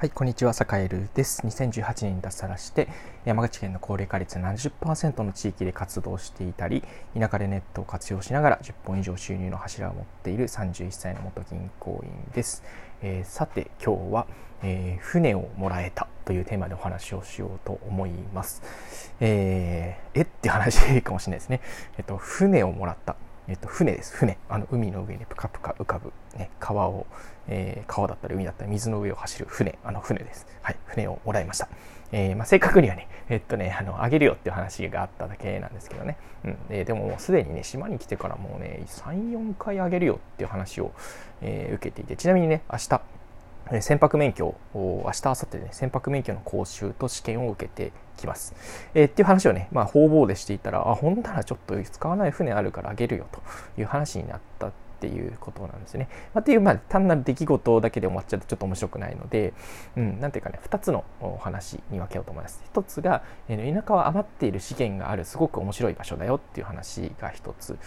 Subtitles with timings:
[0.00, 1.44] はい、こんにちは、坂井ルです。
[1.44, 2.86] 2018年に脱サラして、
[3.24, 6.84] 山口県の高齢化率70%の地域で活動していたり、
[7.18, 12.62] 田舎でネットを活用しながら10本以上収入の柱を持っている31歳の元銀行員です。
[13.02, 14.26] えー、さて、今日は、
[14.62, 18.62] えー、船をもらえたというテーマでお話をしようと思います。
[19.18, 21.60] えー、えって話かもしれないですね。
[21.96, 23.16] えっと、船をもらった。
[23.48, 24.14] えっと、船です。
[24.14, 24.36] 船。
[24.50, 27.06] あの、海の上にぷかぷか浮かぶ、ね、川を、
[27.48, 29.78] えー、川だったり海だったり水の上を走る船。
[29.82, 30.46] あの、船です。
[30.60, 30.76] はい。
[30.84, 31.66] 船をもらいました。
[32.12, 36.18] えー、まあ、正確にはね、えっとね、あの、あげるよっていう話があっただけなんですけどね。
[36.44, 36.58] うん。
[36.68, 40.92] えー、でももうすでにね、島に来てからもうね、3、4回あげるよっていう話を、
[41.40, 43.00] え、受けていて、ちなみにね、明日、
[43.80, 48.54] 船舶免許を明日明後日でね船舶免許の講習と試験を受けてきます、
[48.94, 53.40] えー、っていう話をねまあ方々でしていたらあほんならちょっと使わない船あるからあげるよと
[53.80, 56.08] いう話になったっていうことなんですね。
[56.34, 59.54] まあ、っていう、まあ、単なる出来事だけで終わっちゃうとちょっと面白くないので、
[59.96, 62.62] うん、なていうかね、2つのお話に分けようと思います。
[62.74, 67.78] 1つが、えー、田舎は余っている資源があるすごく面白い場所だよっていう話が1つ。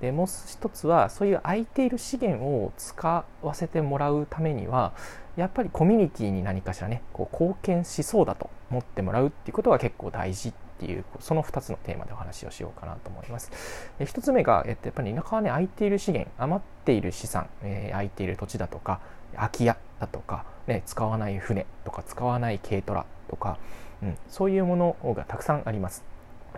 [0.00, 4.92] で、もう1つは、そういう空いている資源を使わせてもらうためには、
[5.36, 13.50] やっぱりコミュニティに何かしらねこう貢献しそうだと思ってもらうっていうことが結構大事っていうその2つのテーマでお話をしようかなと思います。
[13.98, 19.00] で1つ目が、えっと、やっぱり田舎はね空いている資源余っている資産、えー、空いている土地だとか
[19.36, 23.58] 空き家だとか、ね、使わない船とか使わない軽トラとか、
[24.02, 26.04] うん、そういうものがたくさんあります。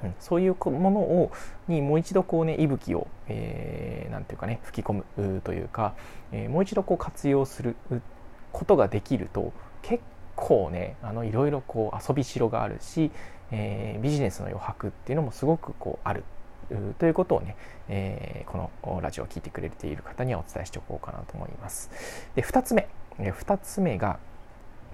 [0.02, 1.30] うん、そういうものを
[1.68, 5.94] にもう一度こうね息吹を、えー、なんていうかね吹き込むというか、
[6.32, 7.76] えー、もう一度こう活用する
[8.50, 9.52] ことができると
[9.82, 10.02] 結
[10.44, 13.10] 構ねあのいろいろこう遊びしろがあるし、
[13.50, 16.22] えー、ビジネスの余白っていうのもすごくこうある
[16.98, 17.56] ということをね、
[17.88, 21.90] えー、このラジオを聴いてくれている方にはお伝えしておこうかなと思います。
[22.34, 24.18] で2つ目2つ目が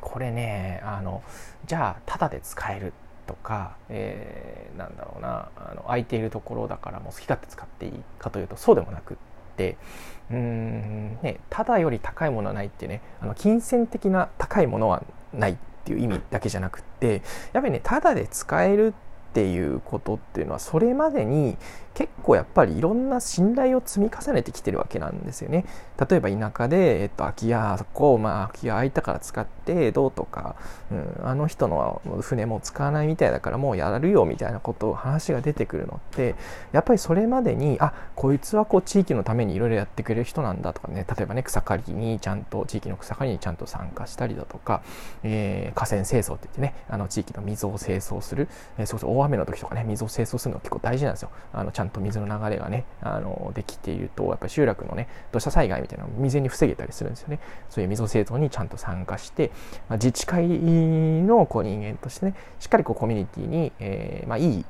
[0.00, 1.22] これねあの
[1.66, 2.92] じゃあタダで使える
[3.26, 9.16] とか、えー、なんだろうなあの空いているところだからもう好き勝手使っていいかというとそうでもなくっ
[9.56, 9.76] て
[10.30, 15.02] うん、ね、ただより高いものはないってねあの金銭的な高いものは
[15.32, 18.94] ないっていう意味だけじゃなくってやっぱりねただで使える
[19.30, 21.56] っていうことっていうのはそれまでに
[21.94, 25.64] 結構やっぱりいろんな信頼を積み重ねてきてるわけなんですよね。
[26.08, 30.56] 例えば田舎で、えっと、空き家そこを、まあ、空き家空いたから使ってどうとか、
[30.90, 36.36] うん、あの人の船も使わないみたいだからもうやるよみたいなことを話が出てくるのって
[36.72, 44.82] やっぱりそれまでにあこいつはこう地域のためにいろいろやってくれる人なんだとかね例えばね草刈りにちゃんと地域の草刈りにちゃんと参加したりだとか、
[45.22, 48.48] えー、河川清掃って言ってねあの地域の水を清掃する、
[48.78, 51.30] えー、そうそう大雨の時とかね水を清掃するの結構大事なんですよ。
[51.52, 57.40] あのちゃんと水の流れがね、あのできていると、やっぱり集落のね、土砂災害みたいなのを未然に防げたりするんですよね。
[57.68, 59.50] そういう溝清掃にちゃんと参加して、
[59.88, 64.64] まあ、自治会のこう人間としてね、しっかりこうコミュニティに、えー、まあ、いい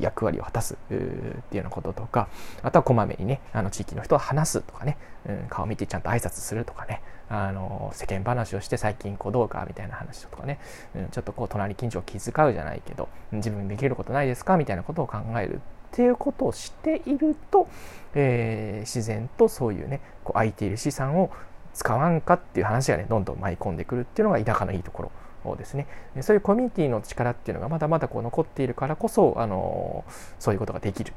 [0.00, 2.28] 役割を果たすっていうようなこととか、
[2.62, 4.96] あとはこまめにね、あの地域の人と話すとかね、
[5.28, 10.58] うん、顔見てちゃんと挨拶するとかね、あの世間話をして最近こうどうかみたいな話とかね、
[10.94, 15.58] うん、ちょっとこう隣近所を気遣うじゃないけど自分できることないですかみたいなことを考えるっ
[15.92, 17.68] ていうことをしていると、
[18.14, 21.30] えー、自然とそういうねこう空いている資産を
[21.72, 25.12] 使わんかっていう話がねどんどん舞い込んでくるっていうのが田舎のいいところ。
[25.56, 25.86] ですね。
[26.22, 30.04] そういうコミュニティの力っていうのがまだまだこう残っているからこそあの
[30.38, 31.12] そういうことができる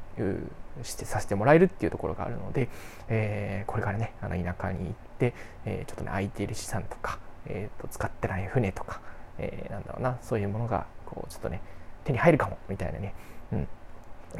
[0.82, 2.68] してさせてもらえるっていうところがあるので、
[3.08, 5.34] えー、これからねあの田舎に行って、
[5.64, 9.00] えー、ちょっとね空いている資産とか、えー、と使ってない船とか、
[9.38, 11.62] えー、なんだろうなそういうものがこうちょっとね
[12.04, 13.14] 手に入るかもみたいなね、
[13.52, 13.68] うん、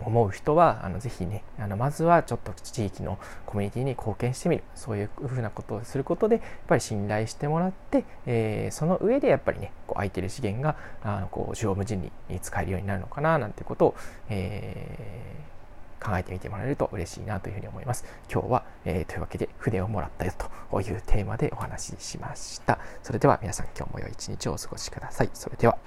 [0.04, 13.94] 思う人はあのぜひねあのまずはちょっと地域のコミュニティに貢献してみるそういうふうなことをすることでやっぱり信頼してもらって、えー、その上でやっぱりねこう空いてる資源があのこう縦横無尽に使えるようになるのかななんてことを、
[14.28, 18.04] えー、考えてみてもらえると嬉しいなというふうに思います。
[18.31, 20.32] 今日は、えー、というわけで筆をもらったよ
[20.71, 22.78] というテーマでお話ししました。
[23.03, 25.30] それでは皆さん今日も良い一日をお過ごしください。
[25.33, 25.78] それでは。